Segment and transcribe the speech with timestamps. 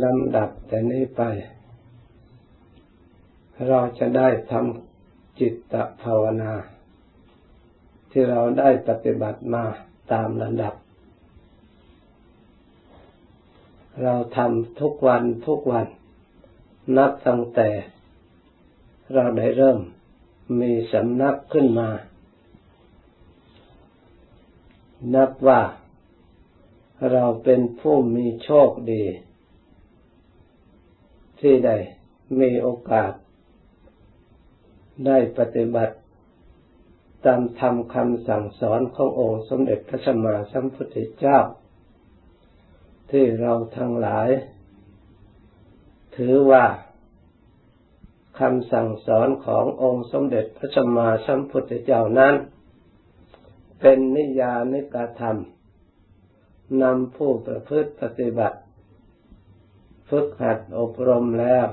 [0.00, 1.22] ลำดับแต่นี้ไป
[3.68, 6.52] เราจะได้ทำจิตตภาวนา
[8.10, 9.64] ที่เราได้ปฏิบัติมา
[10.12, 10.74] ตามระดับ
[14.02, 15.86] เราทำทุกวันทุกวัน
[16.96, 17.68] นับตั้งแต่
[19.14, 19.80] เราได้เริ่ม
[20.60, 21.90] มีสำนักขึ้นมา
[25.14, 25.62] นับว่า
[27.12, 29.04] เราเป็นผู้มีโชคดี
[31.42, 31.76] ที่ได้
[32.40, 33.12] มีโอกาส
[35.06, 35.94] ได้ปฏิบัติ
[37.26, 41.38] ตามธรรมคำสั่งสอนขององค์สมเด็จพระสัมมาสัมพุทธเจ้า
[43.10, 44.28] ที่เราทั้งหลาย
[46.16, 46.64] ถือว่า
[48.40, 52.34] คำสั่งสอนขององค์สมเด็จพระสัมมาสัมพุทธเจ้านั้น
[53.80, 55.38] เป็นนิยานิกธรรม
[56.82, 58.58] นำผู้ประพฤติปฏิบัติ
[60.14, 61.66] ฝึกหัดอบรมแล้ว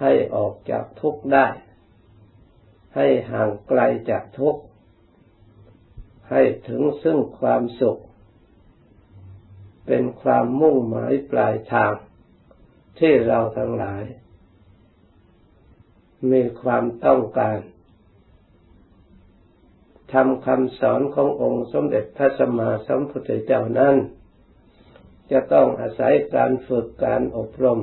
[0.00, 1.46] ให้ออกจากทุกข์ได้
[2.96, 3.80] ให้ห่างไกล
[4.10, 4.62] จากทุกข์
[6.30, 8.00] ให้ถึงซึ่งความสุข
[9.86, 11.92] เป็นความมุ่งหมายปลายทาง
[12.98, 14.04] ที่เราทั้งหลาย
[16.30, 17.58] มีความต้องการ
[20.12, 23.96] ทำคำสอนขององค์สมเด็จพระสัมมาสัมพุทธเจ้านั้น
[25.32, 27.80] จะต้องอาศัยการฝึกการอบรม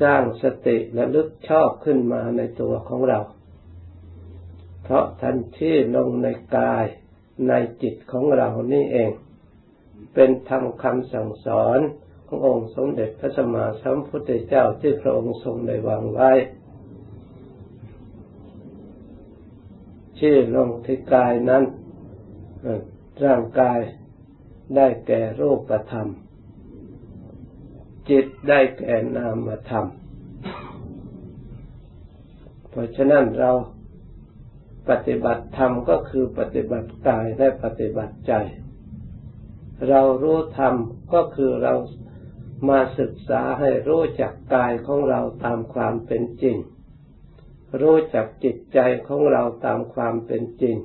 [0.00, 3.20] สร้างสติและลึกชอบขึ้นมาในตัวของเรา
[4.82, 6.84] เพราะทันที่ลงในกาย
[7.48, 9.10] ในจิตของเรานี่เอง
[10.14, 11.78] เป็นธรรมคำสั่งสอน
[12.26, 16.32] ขององค์สมเด็จพระสัมมาสัมพุทธเจ้าที่พระองค์ทรงได้วางไว้
[20.20, 21.64] ชื่อลงที่กายนั้น
[23.24, 23.80] ร่างกาย
[24.76, 26.08] ได้แก่รูปธรรม
[28.10, 29.86] จิตได้แก่นามธรรม
[32.70, 33.52] เพราะฉะนั้นเรา
[34.88, 38.32] ปฏิบัติธรรมก็คือปฏิบัติกายและปฏิบัติใจ
[39.88, 40.74] เรารู้ธรรม
[41.14, 41.74] ก็คือเรา
[42.68, 46.56] มาศึกษาให้รู้จักกายของเราตามความเป็นจริง
[47.80, 50.76] รู้จักจิตใจของเราตามความเป็นจริง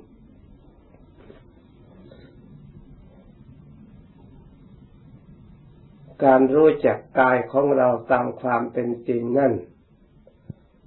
[6.24, 9.54] การรู้จักกายของเราตามความเป็นจริงนั่น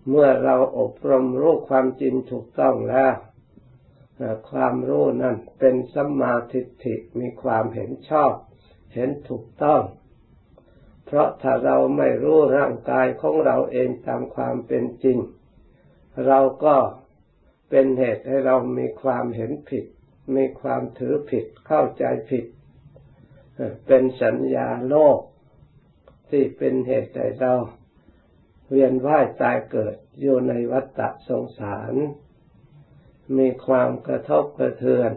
[0.08, 3.14] เมื่อเราอบรมรู้ความจริงถูกต้องแล้ว
[4.50, 8.32] ความรู้นั่นเป็นสัมมาทิฏฐิมีความเห็นชอบ
[8.94, 9.82] เห็นถูกต้อง
[11.06, 15.18] เพราะถ้าเราไม่รู้ร่างกายของเราเองตามความเป็นจริง
[16.26, 16.76] เราก็
[17.70, 19.84] เป็นเหตุให้เรามีความเห็นผิด
[20.36, 22.44] มีความถือผิดเข้าใจผิด
[23.86, 25.18] เป็นสัญญาโลก
[26.30, 27.54] ที่เป็นเหตุให้เรา
[28.68, 31.94] เวียนว่ายตายเกิดอยู่ในวัฏฏะสงสาร
[33.38, 35.10] มีความกระทบกระเทือน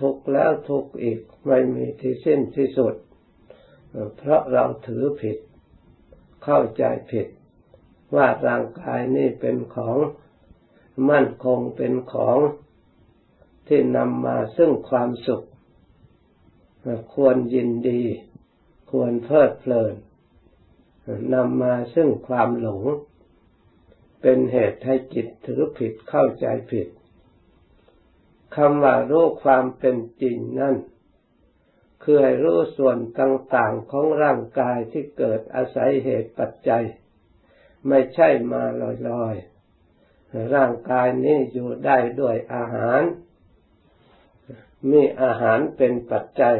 [0.00, 2.94] ทุกแล้วทุกอีกไม่มีที่สิ้นที่สุด
[4.16, 5.38] เพราะเราถือผิด
[6.44, 7.26] เข้าใจผิด
[8.14, 9.98] ว่าร่างกายนี้เป็นของ
[11.10, 12.38] มั่นคงเป็นของ
[13.68, 15.44] ที่นำมาซึ่งความสุข
[17.14, 18.02] ควรยินดี
[18.90, 19.94] ควรเพลิดเพลิน
[21.34, 22.82] นำมาซึ่งความหลง
[24.20, 26.88] เป็นเหตุให้จิตถือผิดเข้าใจผิด
[28.56, 30.76] คำว่ารู้ความเป็นจริงนั่น
[32.02, 36.84] คือให้รู้ส่วนต่างๆของร่างกายที่เกิดอาศัยเหตุปัจจัย
[37.88, 38.62] ไม่ใช่มา
[39.08, 43.02] ลอยๆ ร่างกายนี้อยู่ได้ด้วยอาหาร
[44.90, 46.58] มีอาหารเป็นปัจจัย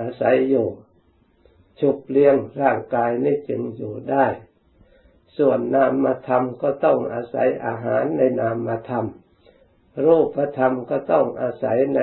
[0.00, 0.66] อาศัยอยู่
[1.80, 4.26] ชุบเลี้ยงร่างกายนี้จึงอยู่ได้
[5.38, 9.06] ส่วนนามธรรมก็ต้องอาศัยอาหารในนามธรรม
[10.06, 12.00] รูปธรรมก็ต้องอาศัยใน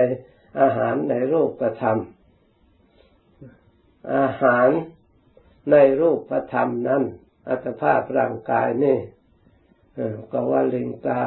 [0.59, 1.97] อาหารในรูปธรรม
[4.16, 4.69] อาหาร
[5.72, 7.04] ในรูปธรรมนั้น
[7.50, 8.98] อัตภาพร่างกายนี่
[10.31, 11.19] ก็ว่าลิงกา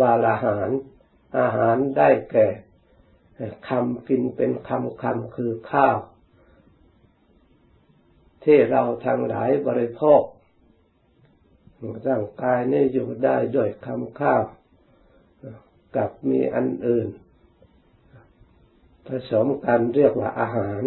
[0.00, 0.70] วาลาหาร
[1.38, 2.48] อาหารได้แก่
[3.68, 5.96] คำกินเป็นคำคำคือข้าว
[8.44, 10.22] ที่เราทั้งหลายบริโภค
[12.08, 14.42] ร่างกายนี่อยู่ได้ด้วยคำข้าว
[15.96, 17.08] กับมีอันอื่น
[19.06, 20.82] ผสมกันเรียกว่าอาหาร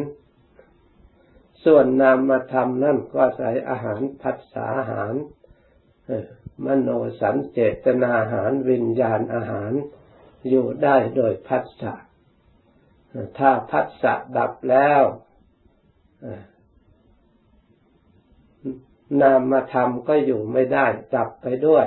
[1.65, 5.13] ส่วนนามธรรมนั่นก็ใส่อาหารพัฒสาอาหาร
[6.65, 6.89] มโน
[7.19, 9.71] สันเจตนาอาหารวิญญาณอาหาร
[10.49, 11.93] อยู่ได้โดยพัฒสา
[13.37, 15.03] ถ้าพัสสะดับแล้ว
[19.21, 20.85] นามธรรมก็อยู่ไม่ได้
[21.15, 21.85] ดับไปด้วย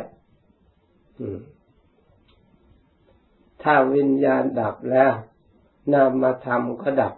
[3.62, 5.12] ถ้าวิญญาณดับแล้ว
[5.92, 7.14] นามธรรมก็ดับ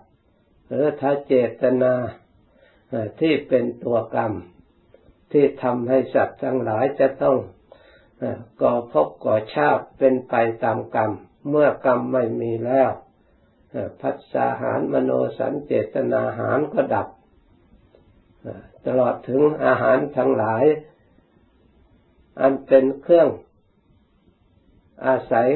[0.66, 1.94] หรือถ้าเจตนา
[3.20, 4.32] ที่เป็นตัวกรรม
[5.32, 7.36] ที่ทำให้สัตว์ทั้งหลายจะต้อง
[8.62, 10.34] ก่อพบก่อชาติเป็นไป
[10.64, 11.10] ตามกรรม
[11.48, 12.90] เมื่อกรรมไม่มีแล้ว
[14.00, 17.08] พัฒนาหารมโนสันเจตนาหารก็ดับ
[18.86, 20.64] ตลอดถึงอาหารทั้งหลาย
[22.40, 23.28] อันเป็นเครื่อง
[25.06, 25.48] อาศัย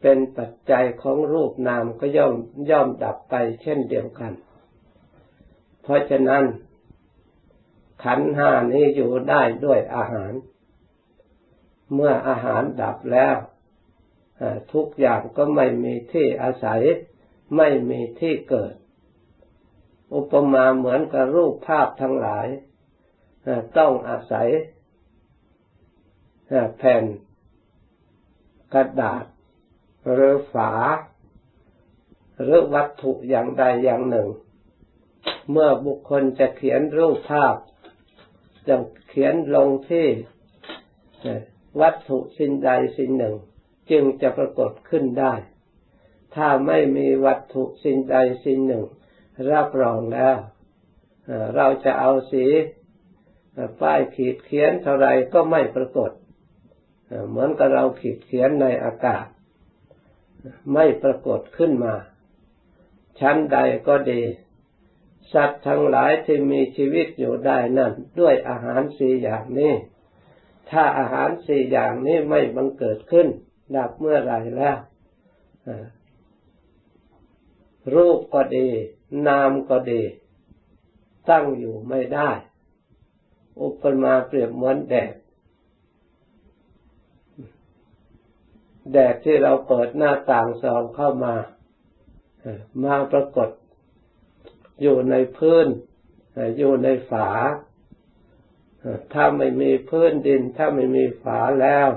[0.00, 2.34] เป็นปัจจัยของรูปนามก็ย่อม
[2.70, 4.32] ย่อมดับไปเช่นเดียวกัน
[5.82, 6.44] เพราะฉะนั้น
[8.04, 10.32] ขันห้านี้อยู่ได้ด้วยอาหาร
[11.94, 13.36] เมื่ออาหารดับแล้ว
[14.72, 16.80] ทุกอย่างก็ไม่มีที่อาศัย
[17.56, 18.74] ไม่มีที่เกิด
[20.14, 22.46] อุปมาเหมือนกับรูปภาพทั้งหลาย
[23.78, 24.48] ต้องอาศัย
[26.76, 27.04] แผ่น
[28.74, 29.24] กระดาษ
[30.12, 30.72] หรือฝา
[32.42, 34.28] หรือวัตถุอย่างใดอย่างหนึ่ง
[35.50, 37.54] เมื่อบุคคลจะเขียนรูปภาพ
[38.68, 38.76] จะ
[39.08, 40.06] เขียนลงที่
[41.80, 43.36] วัตถุสิ่งใดสิ่งหนึ่ง
[43.90, 45.34] จึงจะปรากฏขึ้นได้
[46.34, 48.84] ถ้าไม่มีวัตถุสิ่งใดสิ่งหนึ่ง
[49.52, 50.36] รับรองแล้ว
[51.56, 52.46] เราจะเอาสี
[53.80, 56.10] ป้ายขีดเขียนเท่าไรก็ไม่ปรากฏ
[57.28, 59.26] เหมือนกับเราขีดเขียนในอากาศ
[60.74, 61.94] ไม่ปรากฏขึ้นมา
[63.20, 63.58] ชั้นใด
[63.88, 64.22] ก็ดี
[65.32, 69.72] สัตว์ทั้งหลายที่มีชีวิตอยู่ได้นั่นด้วยอาหารสี่อย่างนี้
[70.70, 73.28] ถ้าอาหารสี่อย่างนี้ไม่บังเกิดขึ้น
[73.76, 74.78] ดับเมื่อไรแล้ว
[77.94, 78.68] รูปก็ดี
[79.26, 80.02] นามก็ดี
[81.30, 82.30] ตั้งอยู่ไม่ได้
[83.62, 85.14] อุปมาเปรียบเหมือนแดด
[88.92, 91.34] แดดที่เราเปิดหน้าต่างส่องเข้ามา
[92.84, 93.48] มาปรากฏ
[94.82, 95.66] อยู่ในพื้น
[96.58, 97.28] อยู่ในฝา
[99.12, 101.88] ถ้าไม่มีพื้นดิน ถ้าไม่มีฝาแล้ว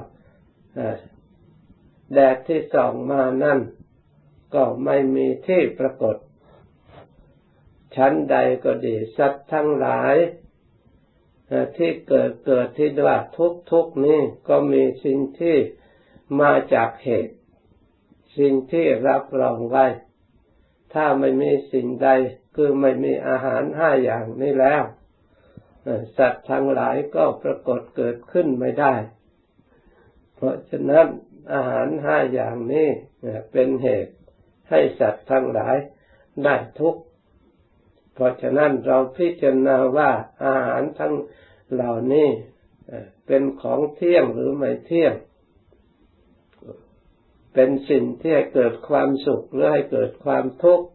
[2.13, 3.59] แดดที่ส่องมานั่น
[4.55, 6.15] ก็ไม่มีที่ปรากฏ
[7.95, 10.15] ชั้นใดก็ดีสัตว์ทั้งหลาย
[11.77, 14.19] ที่เกิดเกิดที่ว่าทุกทุกนี้
[14.49, 15.57] ก็มีสิ่งที่
[16.41, 17.35] มาจากเหตุ
[18.37, 19.85] สิ่งที่รับรองไว้
[20.93, 22.09] ถ้าไม่มีสิ่งใด
[22.55, 24.83] คือไม่มีอาหารห้าอย่างนี้แล้ว
[26.17, 28.93] สัตว์ทั้งหลายก็ปรากฏเกิดขึ้นไม่ได้
[30.35, 31.07] เพราะฉะนั้น
[31.53, 32.87] อาหารห้าอย่างนี้
[33.51, 34.13] เป็นเหตุ
[34.69, 35.75] ให้สัตว์ทั้งหลาย
[36.43, 37.01] ได้ทุกข์
[38.13, 40.11] เพราะฉะนั้นเราพิจารณาว่า
[40.45, 41.13] อาหารทั้ง
[41.73, 42.29] เหล่านี้
[43.27, 45.13] เป็นของเที่ยงหรือไม่เที่ยง
[47.53, 50.85] เป็นสิ่งที่ให้เกิดความสุขหรือให้เกิดความทุกข์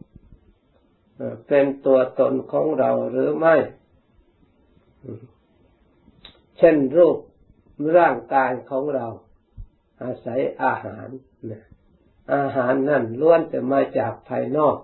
[1.47, 3.55] เป็นตัวตนของเราหรือไม่
[6.57, 7.17] เช่นรูป
[7.97, 9.07] ร่างกายของเรา
[10.03, 11.07] อาศัยอาหาร
[12.33, 14.77] อาหารนั่นล้วนแต่มาจากภายนอก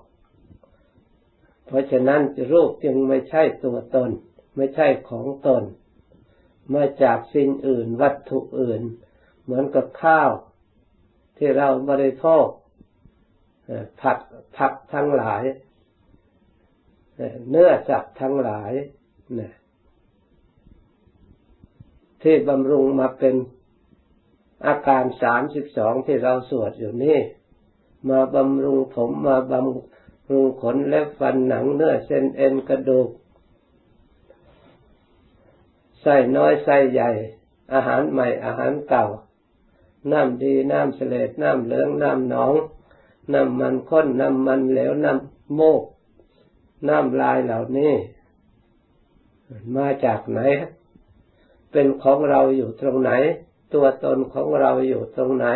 [1.66, 2.22] เพราะฉะนั้น
[2.52, 4.10] รูปจึงไม่ใช่ตัวตน
[4.56, 5.64] ไม่ใช่ของตน
[6.74, 8.82] มาจากสิ่งอื่นวัตถุอื่น
[9.44, 10.32] เหมือนกับข้าว
[11.38, 12.46] ที่เราบริโภค
[14.02, 14.18] ผัก
[14.58, 15.44] ผักทั้งหลาย
[17.50, 18.72] เนื้อสัตว์ทั้งหลาย
[22.24, 23.36] ที่บำรุงมาเป็น
[24.66, 27.20] อาการสามสิบสองที่เราสวดอยู่นี่
[28.10, 33.10] มาบำรุงผมมาบำรุงขนเล็บฟันหนังเนื้อเส้นเอ็นกระดูก
[36.02, 37.10] ไส้น้อยไส้ใหญ่
[37.74, 39.06] อาหารใหม่อาหารเก่า
[40.12, 42.54] น้ำดีน้ำเสลดน้ำเหลืองน้ำหนอง
[43.34, 45.84] น้ำมันข้นน้ำมันเหลวน้ำโมก
[46.88, 47.94] น้ำลายเหล่านี้
[49.76, 50.40] มาจากไหน
[51.72, 53.12] เป็นของเราอยู่ตรงไหน
[53.74, 55.48] ตัวตนของเราอยู่ตรงไหน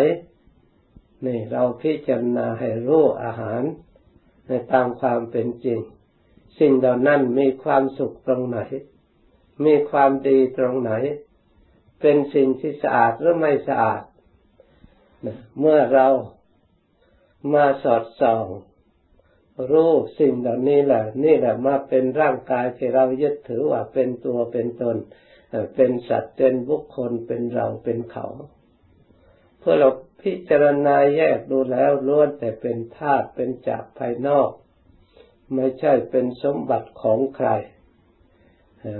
[1.25, 3.61] นี่เราพิจารณาให้รู้อาหาร
[4.47, 5.79] ในตามความเป็นจริง
[6.59, 8.59] สิ่งเหล่านั้นมีความสุขตรงไหน
[9.65, 10.91] มีความดีตรงไหน
[12.01, 14.01] เป็นสิ่งที่สะอาดหรือไม่สะอาด
[15.59, 16.07] เมื่อเรา
[17.53, 18.45] มาสอดส่อง
[19.71, 24.95] รู้สิ่งเหล่านี้แหละนี่แหละมาเป็นร่างกายที่เรายึดถือว่าเป็นตัวเป็นตน
[25.75, 28.25] เป็นสัตว์เป็นบุคคลเป็นเราเป็นเขา
[29.59, 29.89] เพื่อเรา
[30.21, 34.49] พิจารณาแยกดูแล้วล้วนแต่เป็นธาตุเป็นจากภายนอก
[35.55, 37.49] ไม่ใช่เป็นสมบัติของใคร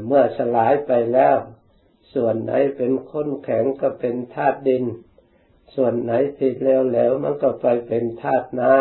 [0.08, 1.38] เมื่อสลายไปแล้ว
[2.14, 4.84] ส่วนไหนเป็นข้นแข็งก็เป็นธาตุดิน
[5.76, 8.74] ส่วนไหนที่เหลวๆมันก็ไปเป็นธาตุน้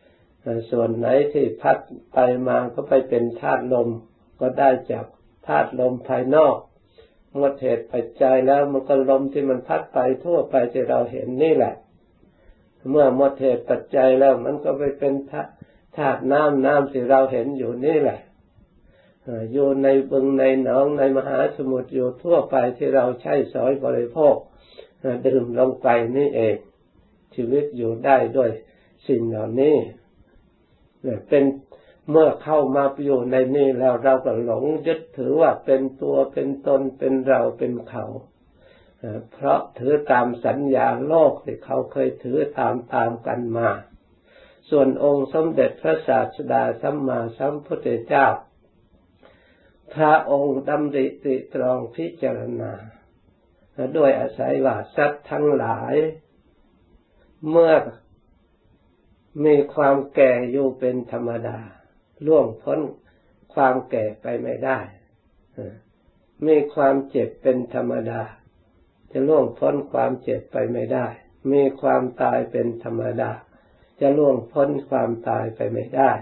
[0.00, 1.78] ำส่วนไหนที่พัด
[2.12, 3.88] ไปมาก็ไปเป็นธาตุลม
[4.40, 5.06] ก็ได้จาก
[5.46, 6.56] ธาตุลมภายนอก
[7.36, 11.74] หมดเหตุปัจจัยแล้วมันก็ลมที่มันพัดไปทั่วไปที่เราเห็นนี่แหละ
[12.90, 15.14] เมื่อหมดเหตุปัจจัยแล้วมันก็ไปเป็น
[15.96, 18.20] ธาตุน้ำน้ำที่เราเห็นอยู่นี่แหละ
[19.52, 24.34] อยู่ในบึงในหนองในมหาสมุทรอยู่ทั่วไปที่เราใช้สอยบริโภค
[25.26, 26.56] ดื่มลงไปนี่เอง
[27.34, 28.50] ชีวิตอยู่ได้ด้วย
[29.08, 29.76] สิ่งเหล่านี้
[31.28, 31.44] เป็น
[32.10, 38.04] เมื่อเข้ามาอยู่ในนี่แล้วเราก็หลงยึดถือว่าเป็นตัวเป็นตนเป็นเราเป็นเขา
[39.32, 43.70] เพราะถือตามสัญญาโลกที่เขาเคยถือตามตามกันมา
[44.70, 48.26] ส่วนองค์สมเด็จพระศาสดาสัมมาสัมพุทธเจ้า
[49.94, 52.72] พระองค์ดำริติตรองพิจารณา
[53.96, 55.94] ด้วยอาศัยว่าสัตว์ทั้งหลาย
[57.50, 57.72] เมื่อ
[59.44, 61.58] มีความแก่อยู่เป็นธรรมดา
[62.26, 62.80] ล่วงพ้น
[63.54, 64.78] ความแก่ไปไม่ได้
[66.46, 68.22] มีความเจ็บเป็นธรรมดา
[69.10, 71.06] จะล่วงพ้นความเจ็บไปไม่ได้
[71.52, 73.30] มีความตายเป็นธรรมดา
[74.00, 76.12] จะล่วงพ้นความตายไปไม่ได้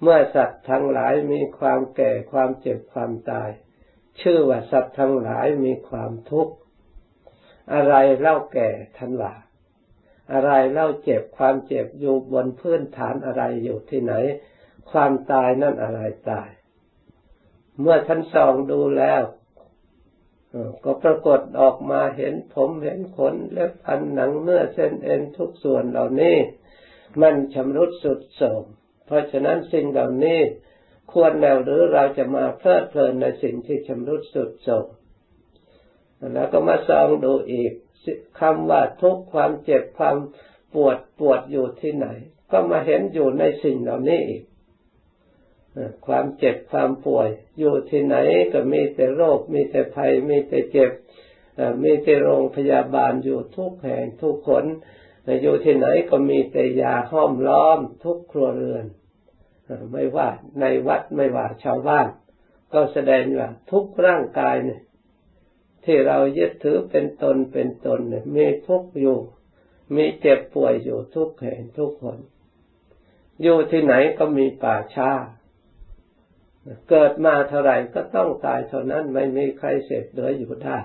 [0.00, 3.50] เมื่อสัตว์ทั้งหลายมีความแก่ความเจ็บความตาย
[4.20, 6.54] ชื่อว่าสัตว์ทั้งหลายมีความทุกข์
[7.74, 9.34] อะไรเล่าแก่ทันว่า
[10.32, 14.14] อะไรเล่าเจ็บความเจ็บอยู่บนพื้นฐานอะไรอยู่ที่ไหน
[14.90, 16.00] ความตายนั่นอะไร
[16.30, 16.48] ตาย
[17.80, 19.22] เมื่อท่านส่องดูแล้ว
[20.84, 26.36] ก็ปรากฏออกมาเห็นผมเห็นขนและฟันหนังเนื้อเส้นเอ็นทุกส่วนเหล่านี้
[27.20, 28.64] มันชำรุดสุดโทรม
[29.06, 30.40] เพราะฉะนั้นสิ่งเหล่านี้
[31.12, 34.86] ควรแล้วหรือเราจะมาเพลิดเพลินในสิ่งที่ชำรุดสุดโทรม
[36.34, 37.72] แล้วก็มาส่องดูอีก
[38.40, 40.16] คำว่าทุกความเจ็บความ
[40.74, 42.06] ปวดปวดอยู่ที่ไหน
[42.50, 44.42] ก็มาเห็นอยู่ในสิ่งเหล่านี้อีก
[46.06, 47.28] ความเจ็บความป่วย
[47.58, 48.16] อยู่ที่ไหน
[48.52, 50.90] ก็มีแต่โรค มีแต่ภัย มีแต่เจ็บ
[51.82, 54.64] มีแต่โรงพยาบาลอยู่ทุกแห่งทุกคน
[55.42, 58.86] อยู่ที่ไหนก็มีแต่ยาห้อมล้อมทุกครัวเรือน
[59.92, 60.28] ไม่ว่า
[60.60, 62.06] ในวัดไม่ว่าชาวบ้าน
[62.72, 64.82] ก็แสดงว่าทุกร่างกายเนี่ย
[65.84, 69.18] ที่เรายึดถือเป็นตนเป็นตนเนี่ยมีทุกอยู่
[69.96, 72.18] มีเจ็บป่วยอยู่ทุกแห่งทุกคน
[73.42, 75.10] อยู่ที่ไหนก็มีป่าช้า
[76.90, 80.78] เกิดมาเท่าไหร่ก็ต้องตายเท่านั้นไม่มีใครเสพเหลืออยู่ได้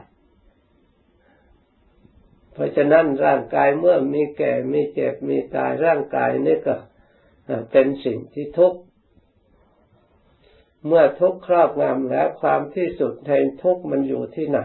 [2.54, 6.76] เพราะฉะนั้นร่างกายเมื่อมีแก่มีเจ็บมีตายร่างกายนี่ก็
[7.72, 8.80] เป็นสิ่งที่ทุกข์
[10.86, 14.60] เมื่อทุกข์ครอบงำแล้วความที่สุดแห่งทุกข์มันอยู่ที่ไหน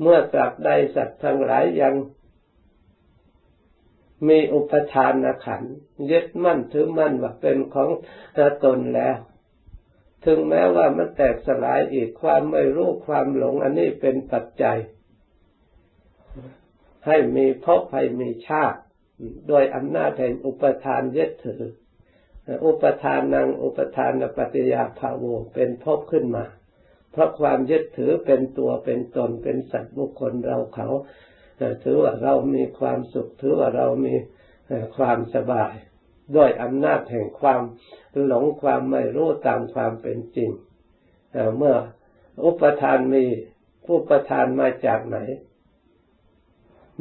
[0.00, 1.94] เมื่อตราบใดสัตว์ทั้งหลายยัง
[4.28, 5.62] มีอุปทานขัน
[6.10, 7.88] ยึดมั่นถือมั่นว่าเป็นของ
[8.64, 9.16] ตนแล้ว
[10.24, 14.78] ถึงแม้ว่ามันแตกสลายอีกความไม่รู้ความหลง อันนี้เป็นปัจจัย
[17.06, 18.80] ให้มีภพให้มีชาติ
[19.48, 21.62] โดยอำนาจแห่งอุปทานยึดถือ
[22.64, 26.44] อุปทานนังอุปทานปฏิยาภาโวเป็นภพขึ้นมา
[27.10, 30.88] เพราะความยึดถือเป็นตัวเป็นตนเป็นสัตว์บุคคลเราเขา
[31.84, 34.14] ถือว่าเรามีความสุขถือว่าเรามี
[34.96, 35.74] ความสบาย
[36.34, 37.62] ด้วยอำนาจแห่งความ
[38.26, 40.50] หลงความไม่รู้ตามความเป็นจริง
[41.56, 41.76] เมื่อ
[42.44, 43.24] อุปทานมี
[43.84, 45.18] ผู้ประทานมาจากไหน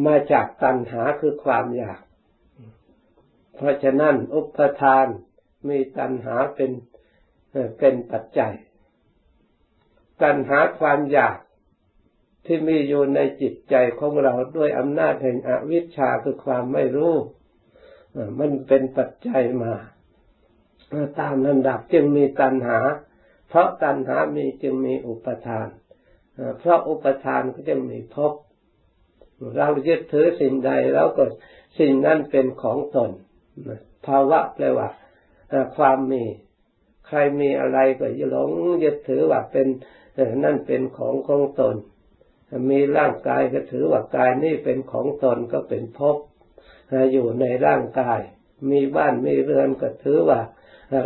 [0.05, 2.01] มาจากตัณหาคือความอยาก
[3.55, 5.05] เพราะฉะนั้นอุปทาน
[5.69, 6.71] มีตัณหาเป็น
[7.79, 8.53] เป็นปัจจัย
[10.21, 11.37] ตัณหาความอยาก
[12.45, 17.15] ที่มีอยู่ในจิตใจของเราด้วยอำนาจแห่งอวิชชาคือความไม่รู้
[18.39, 19.73] มันเป็นปัจจัยมา
[21.19, 22.79] ตามลำดับจึงมีตัณหา
[23.49, 25.67] เพราะตัณหามีจึงมีอุปทาน
[26.59, 28.33] เพราะอุปทานก็จึงมีภพ
[29.57, 31.23] เรายึดถือสิ่งใดแล้วก็
[31.79, 33.11] สิ่งนั้นเป็นของตน
[34.05, 34.89] ภาวะแปลว่า
[35.77, 36.23] ความมี
[37.07, 38.51] ใครมีอะไรก็หลง
[38.83, 39.67] ยึดถือว่าเป็น
[40.43, 41.75] นั่นเป็นของของตน
[42.69, 46.17] มีร่างกายก็ถือว่ากายนี่เป็นของตนก็เป็นภพ
[47.11, 48.21] อยู่ในร่างกาย
[48.71, 50.41] มีบ้านมีเรือนก็ถือว่า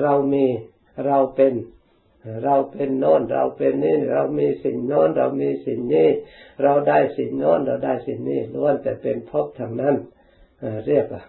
[0.02, 0.46] เรามี
[1.06, 1.54] เราเป็น
[2.44, 6.08] เราเป็นโน้นเราเป็นนี่เรามีสิ่งโน้นเรามีสิ่งนี้
[6.64, 9.96] เราได้สิ่งโน้นเราได้สิ่งนี้ล้วนแต่เป็นภพทางนั้น
[10.88, 11.24] เรียกว่า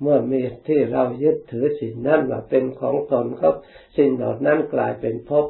[0.00, 3.48] เมื่อมีที่เรายึดถือสิ่งนั้นว่าเป็นของตนก็
[3.96, 5.46] สิ่งเหล่านั้นกลายเป็นภพ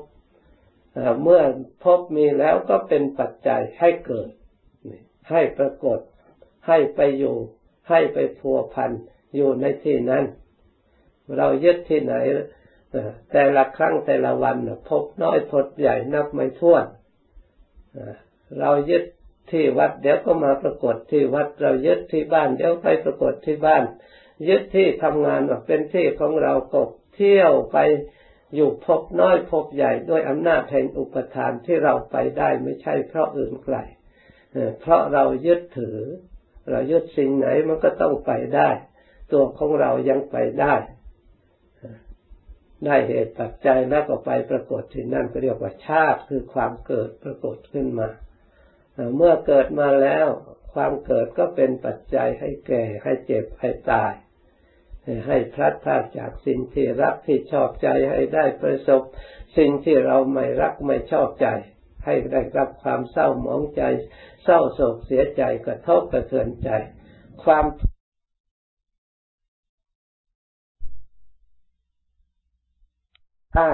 [1.23, 1.42] เมื่อ
[1.85, 4.30] ภพมีแล้วก็เป็นปัจจัยให้เกิด
[5.30, 5.99] ให้ปรากฏ
[6.68, 7.37] ให้ไปอยู่
[7.88, 8.90] ให้ไปพัวพัน
[9.34, 10.25] อยู่ในที่นั้น
[11.37, 12.14] เรายึดที่ไหน
[13.32, 14.56] แต่ละครั้งแต่ละวัน
[14.88, 16.84] พบน้อยพบใหญ่นับไม่ถ้วน
[18.60, 19.04] เรายึด
[19.50, 23.84] ที่วัดเดี๋ยวก็มาปรากฏที่วัดเรายึดที่บ้านเดี๋ยวไปปรากฏที่บ้าน
[24.48, 26.76] ยึดที่ทำงานว่าเป็นที่ของเราก
[27.14, 27.78] เที่ยวไป
[28.54, 33.76] อยู่พบน้อยพบใหญ่ด้วยอำนาจแห่งอุปทานที่เราไปได้ไม่ใช่เพราะอื่นไกล
[34.80, 35.98] เพราะเรายึดถือ
[36.70, 38.70] เรายึดสิ่งไหนมันก็ต้องไปได้
[39.32, 40.75] ตัวของเรายังไปได้
[42.87, 48.08] ได้เหตุปัจจัยแล้วก็ไปปรากฏที่นั่นก็เรียกว่าชาติคือความเกิดปรากฏขึ้นมา
[49.16, 50.26] เมื่อเกิดมาแล้ว
[50.75, 54.12] ความเกิดก็เป็นปัจจัยให้แก่ ให้เจ็บให้ตาย
[55.26, 59.02] ให้พลัดพรากจากสิ่งที่รักที่ชอบใจให้ได้ประสบ
[59.58, 61.48] สิ่งที่เราไม่รักไม่ชอบใจ
[62.04, 63.82] ให้ได้รับความเศร้าหมองใจ
[64.44, 66.70] เศร้าโศกเสียใจกระทบกระเทือนใจ
[67.44, 67.64] ความ
[73.54, 73.72] ได้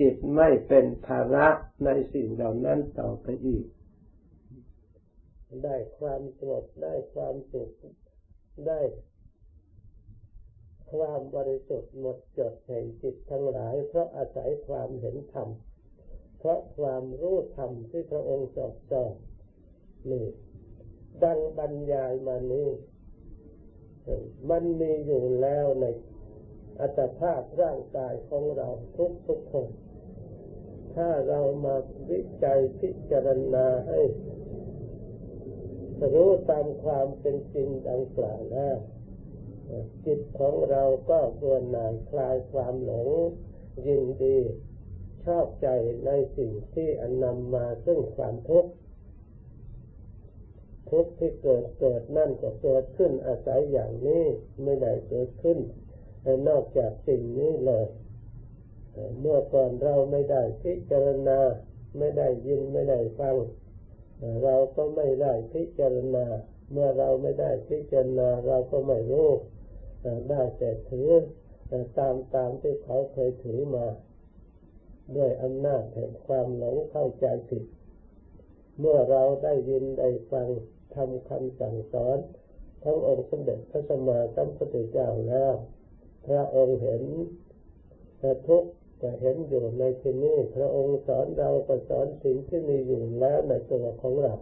[0.00, 1.48] จิตไม่เป็นภาระ
[1.84, 3.64] ในสิ่งเหล่านั้นต่อไปอีก
[5.64, 7.70] ได้ความสงบได้ความสุข
[8.66, 8.80] ได้
[10.92, 15.48] ความบริสุทธิ์หมดจดแห่งจิตทั้งหลายเพราะอาศัยความเห็นธรรม
[16.46, 19.14] เพราะความรู้ธรรมที่พระองค์สอบสอน
[20.10, 20.26] นี่
[21.22, 22.68] ดังบรรยายมานี้
[24.50, 25.84] มันมีอยู่แล้วใน
[26.80, 29.68] อัตภาพร่างกายของเราทุกทุกคน
[30.94, 31.76] ถ้าเรามา
[32.10, 34.00] วิจัยพิจารณาให้
[36.14, 38.76] รู้ตามความเป็นจริงดังกล่าวแล้ว
[40.06, 43.08] จิตของเราก็ควรนายคลายความหลง
[43.86, 44.38] ยินดี
[45.26, 45.68] ชอบใจ
[46.06, 48.70] ในสิ่งที่อนนำมาซึ่งความทุกข์
[50.90, 54.24] ทุกข์ที่เกิดเกิดนั่นก็เกิดขึ้นอาศัยอย่างนี้
[54.64, 55.58] ไม่ได้เกิดขึ้น
[56.48, 57.86] นอกจากสิ่งนี้เลย
[59.20, 61.38] เมื่อก่อนเราไม่ได้พิจารณา
[61.98, 63.36] ไม่ได้ยินไม่ได้ฟัง
[64.44, 66.26] เราก็ไม่ได้พิจารณา
[66.72, 69.30] เมื่อเราไม่ได้พิจารณาเราก็ไม่รู้
[70.30, 71.10] ได้แต่ถือ
[71.98, 73.86] ตามตามที่เขาเคยถือมา
[75.16, 77.64] ด้วยอำนาจแห่งความหลงเข้าใจผิด
[78.78, 80.48] เมื่อเราได้ยินได้ฟัง
[80.94, 82.18] ทำคำสั่งสอน
[82.82, 85.54] ทั้งองค์สมเด็จพระสัมมาสัมพุทธเจ้าแล้ว
[86.26, 87.02] พระองค์เห็น
[88.18, 88.70] แต่ทุกข์
[89.02, 94.34] ก็เห็นอยู่ในที่นี้พระองค์สอนเราก็สอนสิ่งที่มีอยู่แล้วในตัวของเรา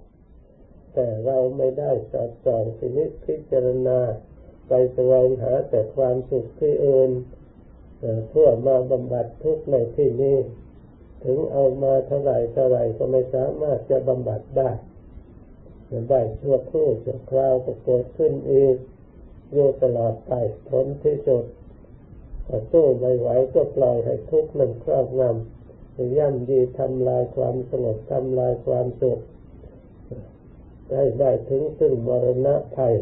[0.95, 3.99] แต่เราไม่ได้สอดส่องสิ่งนิพิจารณา
[4.69, 7.11] ไปแสวงหาแต่ความสุขที่อื่น
[8.29, 10.37] เพื่อมาบำบัดทุกข์ในที่นี้
[11.25, 14.71] ถึงเอามาเท่าไรเท่าไรก็ไม่สามารถจะบำบัดได้
[16.11, 18.77] ได้ชั่วครู่ชั่วคราวก็เกิดขึ้นอีก
[19.53, 20.33] อยู่ตลอดไป
[20.71, 21.45] ผลที่สุด
[22.73, 29.21] สู้ไม่ไหวก็ปล่อยให้ทุกข์มันครอบงำย่ำดีทำลายความสงบทำลายความสุข
[30.91, 32.95] ได้ได้ถึงซึ่งมรณะภัย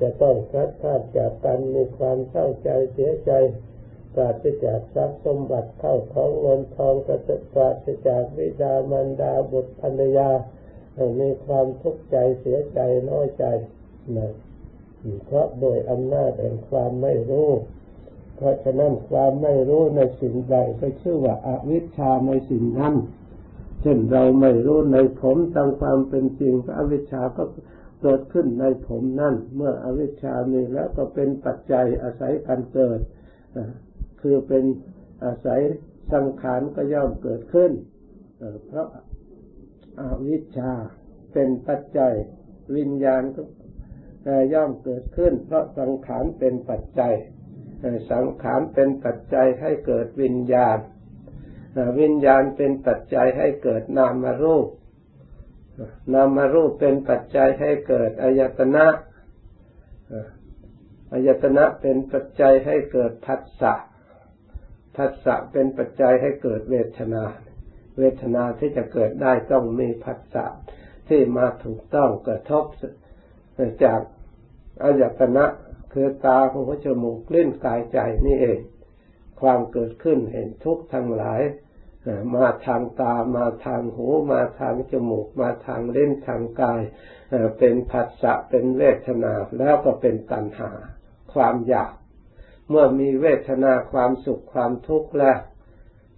[0.00, 3.32] จะต้องคัดคาดจากกันมีความเศร้าใจเสียใจ
[4.14, 10.30] ปราศจากทรัพย์สมบัติเข้าท้องเงินทองกระจิดปราศจากวิดามันดาบุตรภรรยา
[11.20, 13.44] มีความทุกข์ใจเสียใจน้อยใจ
[14.16, 14.32] นะ
[15.26, 17.50] เพราะโดยอำนาจแห่งความไม่รู้
[18.36, 22.94] เพราะฉะนั้นความไม่รู้ในสิ่งใดก็ชื่อว่าอาวิชชาในสิ่งนั้น
[23.80, 27.44] เช่นเราไม่รู้ในผมตามความเป็นจริงอวิชชาก็
[28.02, 33.00] เกิดขึ้นในผมนั่น เมื่ออวิชชามีแล้วก็เป็นปัจจัยอาศัยการเกิด
[34.26, 34.64] คือเป็น
[35.24, 35.60] อาศัย
[36.12, 37.72] สังขารก็ย่อมเกิดขึ้น
[38.66, 38.88] เพราะ
[39.98, 40.72] อาวิชชา
[41.32, 42.14] เป็นปัจจัย
[42.76, 43.42] วิญญาณก็
[44.54, 47.14] ย่อมเกิดขึ้น เพราะสังขารเป็นปัจจัย
[48.12, 50.78] สังขารเป็นปัจจัยให้เกิดวิญญาณ
[52.00, 54.68] วิญญาณเป็นปัจจัยให้เกิดนามรูป
[56.14, 58.86] นามรูปเป็นปัจจัยให้เกิดอายตนะ
[61.12, 63.74] อายตนะเป็นปัจจัยให้เกิดผัสสะ
[64.96, 67.24] ผัสสะเป็นปัจจัยให้เกิดเวทนา
[67.98, 70.46] เวทนาที่จะเกิดได้ต้องมีผัสสะ
[71.08, 72.64] ที่มาถูกต้องกระทบ
[73.84, 74.00] จาก
[74.82, 75.44] อายตนะ
[75.92, 78.60] คือตาหูจมูกลิ้นกายใจนี่เอง
[79.40, 81.42] ความเกิดขึ้นเห็นทุกข์ทั้งหลาย
[82.34, 86.80] มาทางตามาทางหู มาทางจมูก มาทางเล่นทางกาย
[87.58, 90.70] เป็นผัสสะเป็นเวทนาแล้วก็เป็นตัณหา
[91.32, 91.92] ความอยาก
[92.68, 95.38] เมื่อมีเวทนาความสุขความทุกข์แล้ว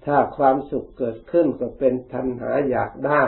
[0.07, 3.23] ถ้าความสุขเกิดขึ้นก็เป็นทันหาอยากได้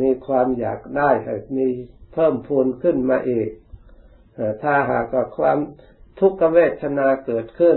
[0.00, 1.10] มีความอยากได้
[1.56, 1.66] มี
[2.12, 3.50] เพิ่มพูนขึ้นมาอีก
[4.62, 5.58] ถ้าหากว่าความ
[6.20, 7.76] ทุกขเวทนาเกิดขึ้น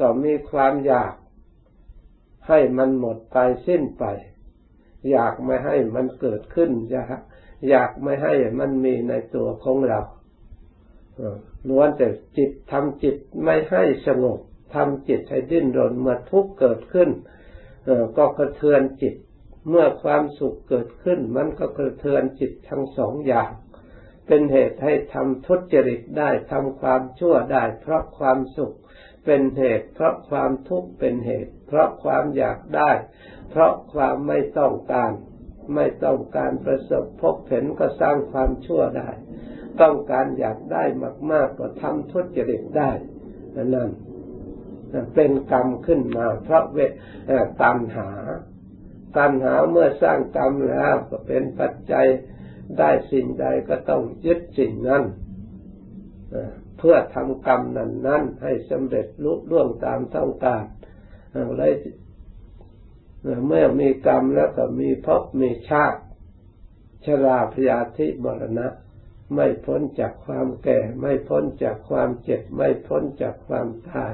[0.00, 1.14] ก็มีความอยาก
[2.48, 4.04] ให้มันหมดไปสิ้นไป
[5.10, 7.20] อยากไม่ให้มันเกิดขึ้นอยาก
[7.68, 10.00] อยากไม่ให้มันมีในตัวของเรา
[11.68, 14.38] ล้วนแต่จิตทำจิตไม่ให้สงบ
[14.74, 17.10] ทำจิตให้ดิ้นรนเมื่อทุกข์เกิดขึ้น
[18.16, 19.14] ก็กระเทือนจิต
[19.68, 23.50] เมื่อความสุขเกิดขึ้น มันก็กระเทือนจิตทั้งสองอย่าง
[24.26, 28.76] เป็นเหตุให้ทำทุจริตได้ทำความชั่วได้ เพราะความสุข
[29.24, 32.90] เป็นเหตุ เพราะความทุกข์เป็นเหตุ เพราะความอยากได้
[33.50, 35.12] เพราะความไม่ต้องการ
[35.74, 39.10] ไม่ต้องการประสบพบเห็นก็สร้างความชั่วได้
[39.80, 40.84] ต้องการอยากได้
[41.30, 42.90] มาก ๆ ก็ทำทุจริตได้
[43.56, 43.90] นั่น
[45.14, 46.92] เป็นกรรมขึ้นมา เพราะเวท
[47.62, 48.10] ตัณหา
[49.16, 52.06] ตัณหาเมื่อสร้างกรรมแล้ว ก็เป็นปัจจัย
[52.78, 55.02] ได้สิ่งใดก็ต้องยึดสิ่งนั้น
[56.78, 60.64] เพื่อทำกรรมนั้นนั้นให้สำเร็จลุล่วงตามต้องการ
[61.58, 61.72] เลย
[63.46, 66.00] เมื่อมีกรรมแล้วก็มีภพมีชาติ
[67.04, 68.68] ชราพยาธิมรณะ
[69.34, 74.12] ไม่พ้นจากความแก่ ไม่พ้นจากความเจ็บ ไม่พ้นจากความตาย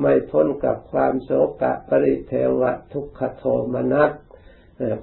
[0.00, 1.30] ไม่พ้นกับความโศ
[1.62, 4.10] กะปริเทวะทุกขโทมนัส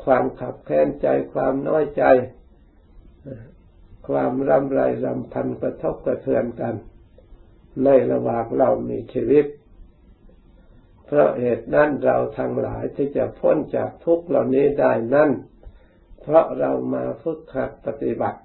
[0.06, 2.04] ความขับแค้นใจความน้อยใจ
[4.08, 6.76] ความรำไรรำพันกระทบกระเทือนกัน
[7.84, 9.46] ในระหว่างเรามีชีวิต
[11.06, 15.32] เพราะเหตุนั้นเราทั้งหลายที่จะพ้นจากทุกข์เหล่านี้ได้นั่น
[16.22, 18.40] เพราะเรามาฝึกหัดปฏิบัติ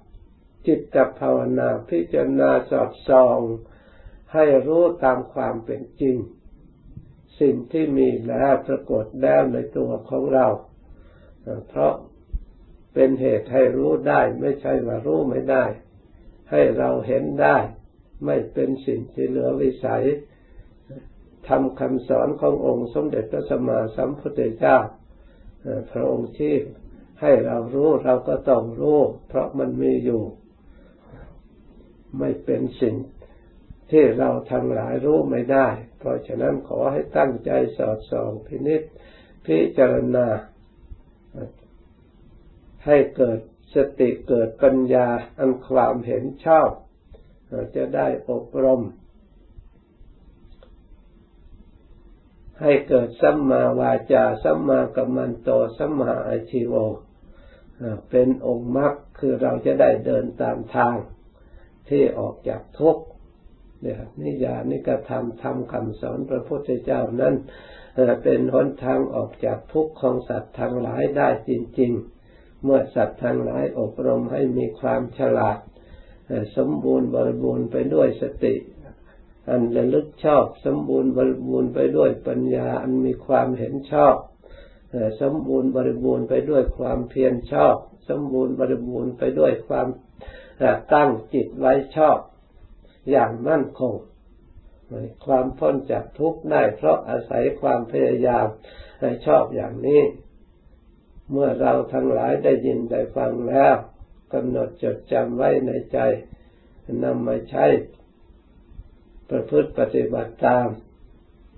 [0.67, 3.39] จิตภาวนาพิจารณาสอดส่อง
[4.33, 6.17] ให้รู้ตามความเป็นจริง
[7.39, 10.47] สิ่งที่มีแล้วปรากฏแล้วในตัวของเรา
[11.69, 11.93] เพราะ
[12.93, 15.65] เป็นเหตุให้รู้ได้ ไม่ใช่ว่ารู้ไม่ได้
[16.51, 17.57] ให้เราเห็นได้
[18.25, 20.03] ไม่เป็นสิ่งที่เหลือวิสัย
[21.47, 24.77] ทำคำสอนขององค์สมเด็จพระสัมมาสัมพุทธเจ้า
[25.91, 26.55] พระองค์ที่
[27.21, 30.23] ให้เรารู้เราก็ต้องรู้ เพราะมันมีอยู่
[32.19, 32.95] ไม่เป็นสิ่ง
[33.91, 35.67] ที่เราทั้งหลายรู้ไม่ได้
[35.99, 38.81] เพราะฉะนั้นขอให้ตั้งใจสอดส่องพินิษ
[39.45, 40.27] พิจารณา
[42.85, 43.39] ให้เกิด
[43.75, 46.69] สติเกิดปัญญาอันความเห็นชอบ
[47.75, 48.81] จะได้อบรม
[52.61, 56.73] ให้เกิดสัมมาวาจา สัมมากัมมันโต สัมมาอาชิโว
[58.09, 60.95] เป็นองค์มรรคคือเราจะได้เดินตามทาง
[61.89, 63.03] ที่ออกจากทุกข์
[63.81, 67.35] เนี่ยนิยานิกระทำทำคำสอนพระพุทธเจ้านั้น
[68.23, 71.91] เป็นหนทางออกจากทุกข์ของสัตว์ทั้งหลายได้จริง
[72.27, 75.57] ๆ เมื่อสัตว์ทั้งหลายอบรมให้มีความฉลาด
[76.57, 78.53] สมบูรณ์บริบูรณ์ไปด้วยสติ
[79.51, 84.15] อันระลึกชอบสมบูรณ์บริบูรณ์ไปด้วยปัญญาอันมีความเห็นชอบ
[85.21, 87.75] สมบูรณ์บริบูรณ์ไปด้วยความเพียรชอบ
[88.09, 89.87] สมบูรณ์บริบูรณ์ไปด้วยความ
[90.93, 92.17] ตั้งจิตไว้ชอบ
[93.09, 93.95] อย่างมั่นคง
[95.25, 98.45] ความพ้นจากทุกข์ได้เพราะอาศัยความพยายาม
[99.25, 100.01] ชอบอย่างนี้
[101.31, 103.75] เมื่อเราทั้งหลายได้ยินได้ฟังแล้ว
[104.33, 105.99] กำหนดจดจำไว้ในใจ
[107.03, 107.65] นำมาใช้
[109.31, 110.67] ประพฤติปฏิบัติตาม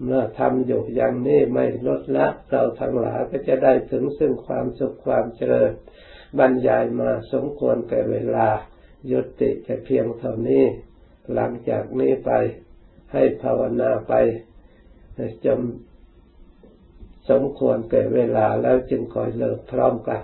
[0.03, 5.71] เมื่อทำอยู่อย่างนี้ไม่ลดละ เราทั้งหลายก็จะได้ถึงซึ่งความสุขความเจริญ
[6.39, 8.47] บรรยายมาสมควรแก่เวลา
[9.11, 10.63] ยุติแต่เพียงเท่านี้
[11.33, 12.31] หลังจากนี้ไป
[13.13, 14.13] ให้ภาวนาไป
[15.45, 20.21] จำสมควรแก่เวลาแล้วจึงคอยเลิกพร้อมกัน